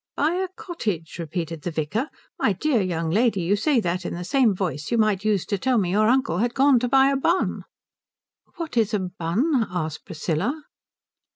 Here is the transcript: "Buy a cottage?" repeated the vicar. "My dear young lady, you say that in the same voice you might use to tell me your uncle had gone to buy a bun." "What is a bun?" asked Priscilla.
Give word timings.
"Buy 0.15 0.31
a 0.31 0.47
cottage?" 0.55 1.19
repeated 1.19 1.61
the 1.61 1.69
vicar. 1.69 2.09
"My 2.39 2.53
dear 2.53 2.81
young 2.81 3.11
lady, 3.11 3.41
you 3.41 3.55
say 3.55 3.79
that 3.81 4.03
in 4.03 4.15
the 4.15 4.23
same 4.23 4.55
voice 4.55 4.89
you 4.89 4.97
might 4.97 5.23
use 5.23 5.45
to 5.45 5.59
tell 5.59 5.77
me 5.77 5.91
your 5.91 6.07
uncle 6.07 6.39
had 6.39 6.55
gone 6.55 6.79
to 6.79 6.89
buy 6.89 7.11
a 7.11 7.15
bun." 7.15 7.65
"What 8.55 8.77
is 8.77 8.95
a 8.95 8.99
bun?" 9.19 9.67
asked 9.69 10.05
Priscilla. 10.07 10.63